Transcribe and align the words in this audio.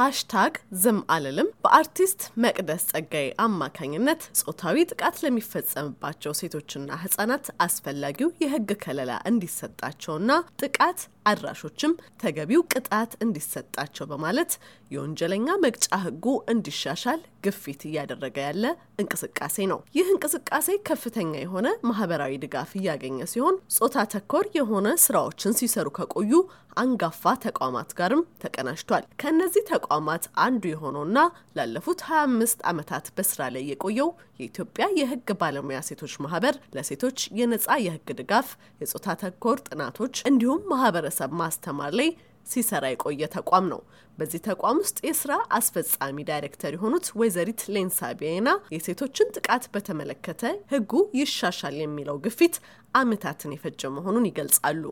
ሃሽታግ 0.00 0.52
ዝም 0.82 0.98
አልልም 1.14 1.48
በአርቲስት 1.64 2.20
መቅደስ 2.42 2.82
ጸጋዬ 2.90 3.26
አማካኝነት 3.44 4.22
ጾታዊ 4.42 4.84
ጥቃት 4.90 5.16
ለሚፈጸምባቸው 5.24 6.32
ሴቶችና 6.40 6.98
ህጻናት 7.02 7.46
አስፈላጊው 7.64 8.30
የህግ 8.42 8.70
ከለላ 8.84 9.14
እንዲሰጣቸውና 9.30 10.30
ጥቃት 10.62 11.00
አድራሾችም 11.30 11.92
ተገቢው 12.22 12.62
ቅጣት 12.74 13.12
እንዲሰጣቸው 13.24 14.06
በማለት 14.12 14.52
የወንጀለኛ 14.90 15.58
መቅጫ 15.64 15.88
ህጉ 16.04 16.24
እንዲሻሻል 16.54 17.20
ግፊት 17.44 17.82
እያደረገ 17.88 18.38
ያለ 18.46 18.64
እንቅስቃሴ 19.00 19.56
ነው። 19.70 19.78
ይህ 19.96 20.06
እንቅስቃሴ 20.12 20.68
ከፍተኛ 20.88 21.32
የሆነ 21.38 21.68
ማህበራዊ 21.88 22.32
ድጋፍ 22.42 22.70
እያገኘ 22.78 23.18
ሲሆን 23.32 23.56
ጾታ 23.76 24.04
ተኮር 24.14 24.46
የሆነ 24.56 24.88
ስራዎችን 25.04 25.56
ሲሰሩ 25.60 25.88
ከቆዩ 25.98 26.32
አንጋፋ 26.76 27.32
ተቋማት 27.44 27.90
ጋርም 27.98 28.22
ተቀናጅቷል። 28.42 29.04
ከእነዚህ 29.20 29.62
ተቋማት 29.70 30.24
አንዱ 30.44 30.62
የሆነውና 30.70 31.18
ላለፉት 31.56 32.00
25 32.08 32.64
ዓመታት 32.70 33.06
በስራ 33.16 33.48
ላይ 33.54 33.64
የቆየው 33.70 34.10
የኢትዮጵያ 34.40 34.86
የህግ 35.00 35.28
ባለሙያ 35.40 35.78
ሴቶች 35.88 36.14
ማህበር 36.24 36.54
ለሴቶች 36.76 37.18
የነጻ 37.40 37.78
የህግ 37.84 38.08
ድጋፍ፣ 38.20 38.48
የጾታ 38.82 39.16
ተኮር 39.22 39.58
ጥናቶች 39.68 40.16
እንዲሁም 40.30 40.66
ማህበረሰብ 40.72 41.32
ማስተማር 41.42 41.94
ላይ 42.00 42.10
ሲሰራ 42.50 42.84
የቆየ 42.90 43.28
ተቋም 43.34 43.66
ነው። 43.72 43.80
በዚህ 44.18 44.40
ተቋም 44.46 44.78
ውስጥ 44.82 44.98
የስራ 45.06 45.32
አስፈጻሚ 45.58 46.16
ዳይሬክተር 46.30 46.72
የሆኑት 46.76 47.06
ወይዘሪት 47.20 47.62
ሌንሳ 47.74 48.10
ቢዬና 48.18 48.48
የሴቶችን 48.74 49.32
ጥቃት 49.36 49.66
በተመለከተ 49.74 50.42
ህጉ 50.72 50.92
ይሻሻል 51.20 51.76
የሚለው 51.80 52.18
ግፊት 52.26 52.56
ዓመታትን 52.94 53.54
የፈጀ 53.56 53.90
መሆኑን 53.96 54.28
ይገልጻሉ። 54.30 54.84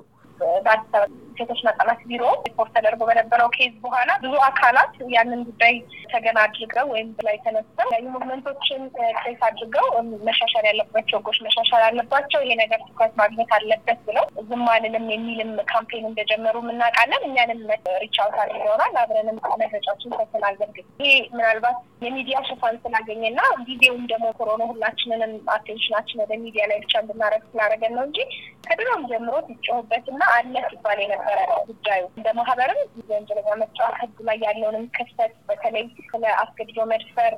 ሴቶችና 1.38 1.68
ህጻናት 1.72 2.00
ቢሮ 2.10 2.24
ሪፖርት 2.46 2.72
ተደርጎ 2.76 3.00
በነበረው 3.08 3.48
case 3.56 3.74
በኋላ 3.84 4.10
ብዙ 4.22 4.34
አካላት 4.48 4.94
ያንን 5.14 5.40
ጉዳይ 5.48 5.74
ተገና 6.12 6.38
አድርገው 6.46 6.86
ወይም 6.92 7.08
ላይ 7.26 7.36
ተነስተው 7.44 7.88
ያዩ 7.94 8.04
movement 8.14 8.53
ኦችን 8.53 8.82
case 9.20 9.40
አድርገው 9.48 9.86
መሻሻል 10.28 10.64
ያለባቸው 10.70 11.18
ህጎች 11.20 11.38
መሻሻል 11.46 11.82
አለባቸው፣ 11.88 12.40
ይሄ 12.44 12.54
ነገር 12.62 12.80
ትኩረት 12.86 13.14
ማግኘት 13.20 13.50
አለበት 13.56 14.00
ብለው 14.08 14.24
ዝም 14.48 14.64
አልልም 14.74 15.06
የሚልም 15.12 15.52
campaign 15.70 16.04
እንደጀመሩ 16.10 16.56
እናውቃለን። 16.68 17.24
እኛንም 17.28 17.60
reach 18.04 18.24
out 18.24 18.36
አድርገውናል። 18.42 18.94
አብረንም 19.02 19.38
መግለጫዎችን 19.62 20.16
ሰጥተናል። 20.18 20.56
በርግጥ 20.60 20.86
ይሄ 21.02 21.12
ምናልባት 21.34 21.76
የሚዲያ 22.04 22.38
ሽፋን 22.48 22.76
ስላገኘና 22.82 23.38
ጊዜውም 23.68 24.04
ደግሞ 24.10 24.26
ኮሮና 24.38 24.62
ሁላችንንም 24.70 25.32
attention 25.54 25.93
ኣችን 25.93 26.22
ወደ 26.22 26.32
ሚዲያ 26.42 26.64
ላይ 26.70 26.78
ብቻ 26.84 26.94
እንድናረግ 27.02 27.42
ስላደረገን 27.48 27.94
ነው 27.98 28.04
እንጂ 28.08 28.18
ከድሮም 28.66 29.02
ጀምሮ 29.10 29.34
ሲጮሁበትና 29.48 30.22
አለ 30.34 30.54
ሲባል 30.68 30.98
የነበረ 31.02 31.27
ነው 31.42 31.60
ጉዳዩ። 31.68 32.02
እንደ 32.18 32.28
ማህበርም 32.38 32.80
የወንጀለኛ 33.00 33.48
መቅጫ 33.60 33.80
ህግ 33.98 34.16
ላይ 34.28 34.38
ያለውንም 34.44 34.84
ክፍተት 34.96 35.32
በተለይ 35.48 35.84
ስለ 36.10 36.24
አስገድዶ 36.42 36.78
መድፈር 36.92 37.32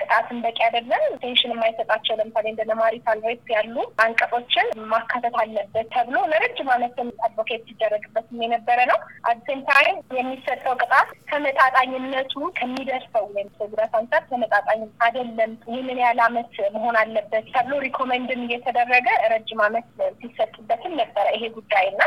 ቅጣትን 0.00 0.38
በቂ 0.44 0.58
አይደለም፣ 0.66 1.04
attention 1.22 1.54
የማይሰጣቸው 1.54 2.16
ለምሳሌ 2.20 2.46
እንደ 2.52 2.74
marital 2.80 3.20
rape 3.26 3.46
ያሉ 3.54 3.76
አንቀጾችን 4.04 4.68
ማካተት 4.92 5.36
አለበት 5.42 5.88
ተብሎ 5.94 6.16
ለረጅም 6.32 6.70
ዓመትም 6.74 7.10
advocate 7.26 7.64
ሲደረግበትም 7.70 8.42
የነበረ 8.44 8.78
ነው። 8.92 8.98
at 9.30 9.41
same 9.41 9.62
time 9.70 9.96
የሚሰጠው 10.18 10.74
ቅጣት 10.82 11.08
ተመጣጣኝነቱ 11.32 12.34
ከሚደርሰው 12.58 13.24
ወይም 13.30 13.48
ጉዳት 13.72 13.94
አንጻር 13.98 14.22
ተመጣጣኝ 14.30 14.80
አይደለም፣ 15.06 15.52
ይህንን 15.70 16.00
ያህል 16.02 16.20
ዓመት 16.26 16.46
መሆን 16.76 16.96
አለበት 17.00 17.46
ተብሎ 17.54 17.74
recommend 17.86 18.32
ም 18.32 18.42
እየተደረገ 18.46 19.06
ረጅም 19.32 19.60
ዓመት 19.66 19.86
ሲሰጥበትም 20.20 20.94
ነበረ 21.00 21.26
ይሄ 21.36 21.44
ጉዳይ 21.56 21.86
እና 21.92 22.02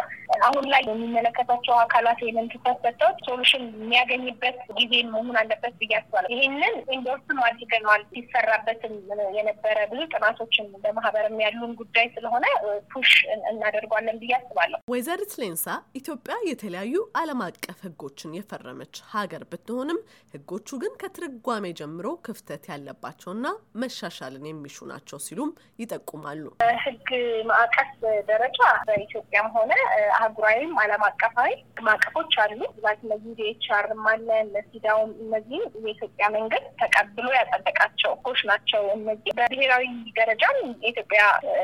አሁን 0.45 0.65
ላይ 0.71 0.81
የሚመለከታቸው 1.03 1.75
አካላት 1.79 2.19
ይህንን 2.23 2.47
ትኩረት 2.53 2.79
ሰጥተው 2.85 3.11
solution 3.27 3.63
የሚያገኝበት 3.75 4.57
ጊዜ 4.77 4.93
መሆን 5.13 5.37
አለበት 5.41 5.73
ብዬ 5.81 5.93
አስባለሁ። 5.99 6.29
ይህንን 6.35 6.75
endorse 6.95 7.29
ም 7.29 7.39
አድርገነዋል 7.47 8.03
ሲሰራበትም 8.11 8.93
የነበረ 9.37 9.77
ብዙ 9.91 10.01
ጥናቶችን 10.13 10.67
በማህበርም 10.83 11.37
ያሉን 11.45 11.73
ጉዳይ 11.81 12.07
ስለሆነ 12.15 12.45
push 12.93 13.11
እናደርጓለን 13.51 14.19
ብዬ 14.23 14.33
አስባለሁ። 14.39 14.79
ወይዘሪት 14.93 15.33
ሌንሳ 15.43 15.65
ኢትዮጵያ 15.99 16.35
የተለያዩ 16.49 16.93
ዓለም 17.21 17.41
አቀፍ 17.47 17.79
ህጎችን 17.87 18.35
የፈረመች 18.37 18.95
ሀገር 19.13 19.43
ብትሆንም 19.51 19.99
ህጎቹ 20.33 20.77
ግን 20.83 20.93
ከትርጓሜ 21.01 21.65
ጀምሮ 21.79 22.07
ክፍተት 22.27 22.63
ያለባቸውና 22.71 23.47
መሻሻልን 23.83 24.45
የሚሹ 24.49 24.85
ናቸው 24.91 25.17
ሲሉም 25.25 25.51
ይጠቁማሉ። 25.79 26.43
ህግ 26.83 27.09
ማዕቀፍ 27.49 27.91
ደረጃ 28.29 28.59
በኢትዮጵያም 28.87 29.47
ሆነ 29.55 29.71
አህጉራዊም 30.15 30.71
ዓለም 30.93 31.05
አቀፋዊ 31.07 31.51
ማዕቀፎች 31.85 32.33
አሉ። 32.41 32.59
ዛት 32.81 32.99
እነዚህ 33.05 33.31
ዲኤችአርም 33.37 34.01
አለ 34.09 34.27
እነ 34.43 34.68
CEDAW 34.68 34.99
ም 34.99 35.11
እነዚህም 35.23 35.63
የኢትዮጵያ 35.83 36.25
መንግስት 36.35 36.67
ተቀብሎ 36.81 37.25
ያጸደቃቸው 37.35 38.11
ህጎች 38.15 38.39
ናቸው። 38.49 38.83
እነዚህ 38.95 39.31
በብሔራዊ 39.39 39.85
ደረጃም 40.19 40.57
የኢትዮጵያ 40.83 41.21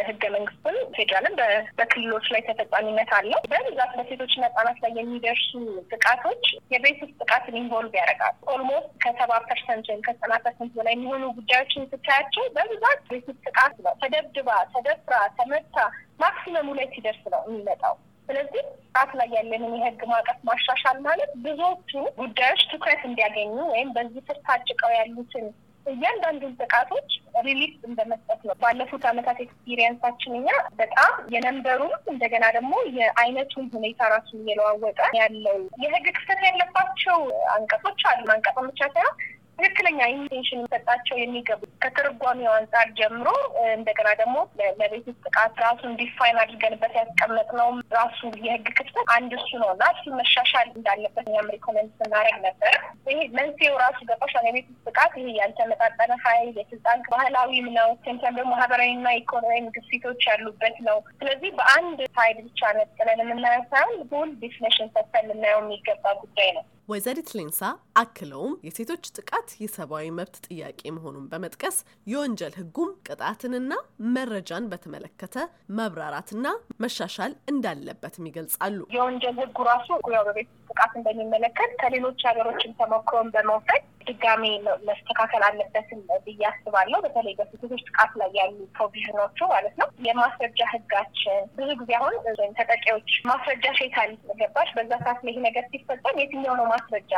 ህገ 0.09 0.23
መንግስትም 0.35 0.77
ፌዴራልም 0.95 1.35
በክልሎች 1.79 2.25
ላይ 2.33 2.43
ተፈጻሚነት 2.49 3.11
አለው። 3.19 3.39
በብዛት 3.53 3.93
በሴቶችና 3.99 4.43
ህጻናት 4.49 4.79
ላይ 4.85 4.93
የሚደርሱ 4.99 5.51
ጥቃቶች 5.93 6.43
የቤት 6.73 6.99
ውስጥ 7.05 7.15
ጥቃትን 7.23 7.59
involve 7.61 7.93
ያደርጋል። 8.01 8.35
almost 8.53 8.91
ከሰባ 9.05 9.31
percent 9.47 9.87
ወይም 9.91 10.03
ከዘጠና 10.07 10.35
percent 10.45 10.73
በላይ 10.79 10.95
የሚሆኑ 10.97 11.23
ጉዳዮችን 11.39 11.89
ስታያቸው 11.93 12.45
በብዛት 12.57 13.01
ቤት 13.11 13.27
ውስጥ 13.31 13.41
ጥቃት 13.49 13.77
ነው። 13.85 13.95
ተደብድባ፣ 14.03 14.51
ተደፍራ፣ 14.73 15.15
ተመታ 15.39 15.77
maximum 16.19 16.58
ኡ 16.58 16.69
ላይ 16.77 16.87
ሲደርስ 16.93 17.23
ነው 17.33 17.43
የሚመጣው። 17.47 17.95
ስለዚህ 18.29 18.63
ጥቃት 19.09 19.19
ላይ 19.19 19.29
ያለንን 19.35 19.71
የህግ 19.77 20.01
ማዕቀፍ 20.09 20.39
ማሻሻል 20.47 20.97
ማለት 21.05 21.31
ብዙዎቹ 21.45 21.91
ጉዳዮች 22.19 22.61
ትኩረት 22.71 23.01
እንዲያገኙ 23.07 23.55
ወይም 23.71 23.89
በዚህ 23.95 24.21
ስር 24.27 24.37
ታጭቀው 24.47 24.91
ያሉትን 24.95 25.45
እያንዳንዱን 25.85 26.53
ጥቃቶች 26.59 27.07
relief 27.45 27.73
እንደመስጠት 27.87 28.41
ነው። 28.47 28.55
ባለፉት 28.61 29.03
አመታት 29.11 29.37
experience 29.45 29.98
ኣችን 29.98 30.35
እኛ 30.39 30.49
በጣም 30.79 31.13
የነንበሩም 31.35 31.93
እንደገና 32.11 32.45
ደግሞ 32.57 32.73
የአይነቱን 32.97 33.65
ሁኔታ 33.75 34.09
ራሱ 34.13 34.29
እየለዋወጠ 34.39 34.99
ያለው 35.19 35.57
የህግ 35.83 36.07
ክፍተት 36.17 36.41
ያለባቸው 36.47 37.19
አንቀጾች 37.55 38.03
አሉ። 38.11 38.27
አንቀጾች 38.35 38.67
ብቻ 38.71 38.91
ሳይሆን 38.95 39.15
ትክክለኛ 39.59 39.99
attention 40.11 40.57
የሚሰጣቸው 40.57 41.15
የሚገቡ 41.19 41.61
ከትርጓሜው 41.83 42.51
አንጻር 42.55 42.87
ጀምሮ 42.99 43.29
እንደገና 43.73 44.09
ደግሞ 44.19 44.35
ለቤት 44.79 45.05
ውስጥ 45.09 45.19
ጥቃት 45.27 45.55
ራሱን 45.63 45.91
define 45.99 46.37
አድርገንበት 46.43 46.93
ያስቀመጥነው 46.99 47.69
ራሱ 47.95 48.19
የህግ 48.45 48.67
ክፍተት 48.79 49.09
አንድ 49.15 49.31
እሱ 49.37 49.49
ነው 49.63 49.69
እና 49.73 49.83
እሱ 49.93 50.05
መሻሻል 50.19 50.67
እንዳለበት 50.71 51.25
እኛም 51.25 51.51
recommend 51.55 51.91
ስናደርግ 51.99 52.37
ነበር። 52.47 52.73
ይሄ 53.09 53.19
መንስኤው 53.37 53.75
ራሱ 53.83 53.99
ገባሻል። 54.09 54.47
የቤት 54.49 54.67
ውስጥ 54.71 54.85
ጥቃት 54.89 55.13
ይሄ 55.21 55.27
ያልተመጣጠነ 55.39 56.11
ኃይል 56.25 56.49
የስልጣን 56.59 57.05
ባህላዊም 57.11 57.69
ነው፣ 57.77 57.89
ሴንተር 58.03 58.33
ደግሞ 58.33 58.51
ማህበራዊና 58.53 59.07
ኢኮኖሚያዊ 59.19 59.47
ግፊቶች 59.77 60.23
ያሉበት 60.31 60.77
ነው። 60.89 60.99
ስለዚህ 61.19 61.51
በአንድ 61.59 62.01
side 62.17 62.39
ብቻ 62.47 62.71
ነጥለን 62.77 63.21
የምናየው 63.23 63.65
ሳይሆን 63.71 63.97
whole 64.13 64.31
definition 64.43 64.93
ሰጥተን 64.95 65.27
ልናየው 65.31 65.63
የሚገባ 65.63 66.13
ጉዳይ 66.21 66.51
ነው። 66.57 66.65
ወይዘሪት 66.89 67.29
ሌንሳ 67.37 67.59
አክለውም 68.01 68.53
የሴቶች 68.65 69.03
ጥቃት 69.17 69.49
የሰብአዊ 69.61 70.05
መብት 70.17 70.35
ጥያቄ 70.47 70.81
መሆኑን 70.95 71.25
በመጥቀስ 71.31 71.77
የወንጀል 72.07 72.53
ህጉም 72.59 72.91
ቅጣትንና 73.07 73.73
መረጃን 74.15 74.69
በተመለከተ 74.71 75.35
መብራራትና 75.79 76.47
መሻሻል 76.83 77.33
እንዳለበትም 77.51 78.29
ይገልጻሉ። 78.29 78.79
የወንጀል 78.95 79.37
ህጉ 79.41 79.67
ራሱ 79.69 79.87
ያው 80.15 80.25
በቤት 80.29 80.49
ጥቃት 80.69 80.93
እንደሚመለከት 80.99 81.71
ከሌሎች 81.81 82.19
ሀገሮችን 82.29 82.75
ተሞክሮን 82.79 83.29
በመውሰድ 83.33 83.83
ድጋሜ 84.09 84.43
መስተካከል 84.87 85.43
አለበትም 85.47 86.01
ብዬ 86.25 86.41
አስባለሁ። 86.49 86.99
በተለይ 87.05 87.33
በሴቶች 87.39 87.81
ጥቃት 87.89 88.11
ላይ 88.21 88.29
ያሉ 88.39 88.57
ፕሮቪዥኖቹ 88.77 89.37
ማለት 89.51 89.75
ነው። 89.81 89.87
የማስረጃ 90.07 90.59
ህጋችን 90.73 91.43
ብዙ 91.57 91.69
ጊዜ 91.81 91.91
አሁን 91.99 92.15
ተጠቂዎች 92.59 93.11
ማስረጃ 93.29 93.65
ሼታል 93.79 94.11
ገባሽ፣ 94.41 94.69
በዛ 94.77 94.91
ሰዓት 95.05 95.21
ይህ 95.29 95.39
ነገር 95.47 95.65
ሲፈጸም 95.71 96.19
የትኛው 96.21 96.55
ነው 96.59 96.67
ማስረጃ 96.73 97.13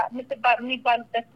የሚባሉበት 0.62 1.30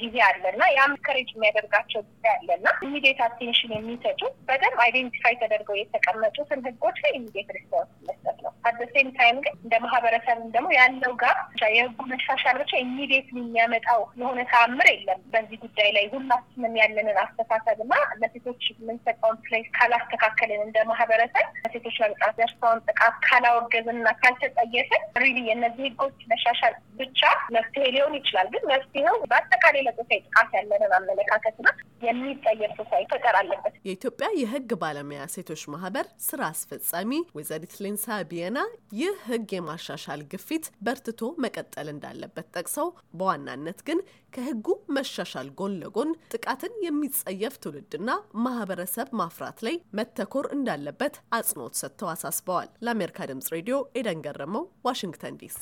ጊዜ 0.00 0.16
አለ 0.26 0.42
እና 0.52 0.64
ያ 0.76 0.92
discourage 1.06 1.28
የሚያደርጋቸው 1.32 2.00
ጊዜ 2.06 2.24
አለ 2.32 2.48
እና 2.56 2.68
immediate 2.86 3.20
attention 3.26 3.72
የሚሰጡ 3.74 4.20
በደንብ 4.48 4.78
identify 4.84 5.34
ተደርገው 5.42 5.76
የተቀመጡትን 5.78 6.64
ህጎች 6.66 6.96
ላይ 7.04 7.12
immediate 7.18 7.50
response 7.56 7.90
መስጠት 8.94 9.06
ነው። 9.06 9.12
at 9.12 9.14
same 9.14 9.16
time 9.16 9.36
ግን 9.44 9.54
እንደ 9.62 9.74
ማህበረሰብም 9.84 10.48
ደግሞ 10.54 10.68
ያለው 10.76 11.12
ጋር 11.22 11.36
የህጉ 11.72 11.98
መሻሻል 12.10 12.56
ብቻ 12.62 12.72
immediate 12.82 13.28
የሚያመጣው 13.32 14.00
የሆነ 14.20 14.40
ተአምር 14.52 14.88
የለም። 14.90 15.20
በዚህ 15.32 15.58
ጉዳይ 15.64 15.88
ላይ 15.96 16.04
ሁላችንም 16.14 16.74
ያለንን 16.80 17.18
አስተሳሰብ 17.22 17.78
እና 17.84 17.92
ለሴቶች 18.20 18.62
የምንሰጠውን 18.72 19.38
place 19.44 19.68
ካላስተካከልን 19.76 20.62
እንደ 20.66 20.78
ማህበረሰብ 20.90 21.46
ለሴቶች 21.62 21.96
መብቃት 22.04 22.34
ደርሰውን 22.40 22.82
ጥቃት 22.88 23.16
ካላወገዝን 23.26 23.96
እና 23.96 24.10
ካልተጠየፍን 24.22 25.04
really 25.22 25.38
የእነዚህ 25.48 25.86
ህጎች 25.88 26.18
መሻሻል 26.32 26.74
ብቻ 27.00 27.20
መፍትሄ 27.56 27.84
ሊሆን 27.94 28.16
ይችላል። 28.20 28.48
ግን 28.54 28.64
መፍትሄው 28.72 29.16
በአጠቃላይ 29.30 29.82
ለጾታዊ 29.88 30.20
ጥቃት 30.26 30.50
ያለንን 30.58 30.94
አመለካከትና 30.98 31.68
የሚቀየር 32.02 32.70
society 32.78 33.08
መፈጠር 33.14 33.34
አለበት። 33.40 33.74
የኢትዮጵያ 33.86 34.26
የህግ 34.40 34.70
ባለሙያ 34.82 35.22
ሴቶች 35.34 35.62
ማህበር 35.74 36.06
ስራ 36.26 36.40
አስፈጻሚ 36.52 37.10
ወይዘሪት 37.36 37.74
ሌንሳ 37.84 38.16
ቢየና 38.30 38.58
ይህ 38.92 39.14
ህግ 39.26 39.50
የማሻሻል 39.54 40.20
ግፊት 40.32 40.64
በርትቶ 40.86 41.20
መቀጠል 41.44 41.88
እንዳለበት 41.92 42.46
ጠቅሰው 42.56 42.88
በዋናነት 43.18 43.78
ግን 43.86 44.00
ከህጉ 44.32 44.66
መሻሻል 44.96 45.48
ጎን 45.58 45.74
ለጎን 45.80 46.10
ጥቃትን 46.32 46.74
የሚጸየፍ 46.84 47.54
ትውልድና 47.62 48.10
ማህበረሰብ 48.44 49.08
ማፍራት 49.20 49.58
ላይ 49.66 49.76
መተኮር 49.98 50.48
እንዳለበት 50.56 51.16
አጽንኦት 51.38 51.80
ሰጥተው 51.82 52.10
አሳስበዋል። 52.12 52.70
ለአሜሪካ 52.84 53.28
ድምጽ 53.30 53.48
ሬዲዮ 53.56 53.78
ኤደን 54.00 54.22
ገረመው፣ 54.26 54.66
ዋሽንግተን 54.88 55.38
ዲሲ 55.42 55.60